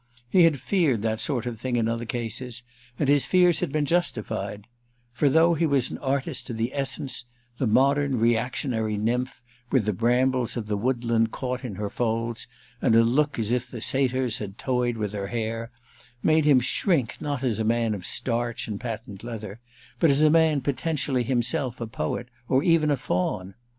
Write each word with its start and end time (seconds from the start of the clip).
He 0.27 0.45
had 0.45 0.59
feared 0.59 1.03
that 1.03 1.19
sort 1.19 1.45
of 1.45 1.59
thing 1.59 1.75
in 1.75 1.87
other 1.87 2.07
cases, 2.07 2.63
and 2.97 3.07
his 3.07 3.27
fears 3.27 3.59
had 3.59 3.71
been 3.71 3.85
justified; 3.85 4.65
for, 5.11 5.29
though 5.29 5.53
he 5.53 5.67
was 5.67 5.91
an 5.91 5.99
artist 5.99 6.47
to 6.47 6.53
the 6.55 6.73
essence, 6.73 7.25
the 7.59 7.67
modern 7.67 8.17
reactionary 8.19 8.97
nymph, 8.97 9.43
with 9.71 9.85
the 9.85 9.93
brambles 9.93 10.57
of 10.57 10.65
the 10.65 10.75
woodland 10.75 11.29
caught 11.31 11.63
in 11.63 11.75
her 11.75 11.91
folds 11.91 12.47
and 12.81 12.95
a 12.95 13.03
look 13.03 13.37
as 13.37 13.51
if 13.51 13.69
the 13.69 13.79
satyrs 13.79 14.39
had 14.39 14.57
toyed 14.57 14.97
with 14.97 15.13
her 15.13 15.27
hair, 15.27 15.69
made 16.23 16.45
him 16.45 16.59
shrink 16.61 17.17
not 17.21 17.43
as 17.43 17.59
a 17.59 17.63
man 17.63 17.93
of 17.93 18.03
starch 18.03 18.67
and 18.67 18.79
patent 18.81 19.23
leather, 19.23 19.59
but 19.99 20.09
as 20.09 20.23
a 20.23 20.31
man 20.31 20.61
potentially 20.61 21.21
himself 21.21 21.79
a 21.79 21.85
poet 21.85 22.27
or 22.47 22.63
even 22.63 22.89
a 22.89 22.97
faun. 22.97 23.53